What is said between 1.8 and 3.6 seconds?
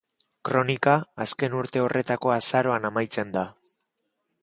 horretako azaroan amaitzen da.